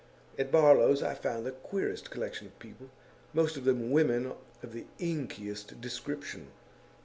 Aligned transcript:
At 0.35 0.51
Barlow's 0.51 1.03
I 1.03 1.13
found 1.13 1.45
the 1.45 1.51
queerest 1.51 2.09
collection 2.09 2.47
of 2.47 2.57
people, 2.57 2.89
most 3.35 3.55
of 3.55 3.65
them 3.65 3.91
women 3.91 4.33
of 4.63 4.73
the 4.73 4.87
inkiest 4.99 5.79
description. 5.79 6.47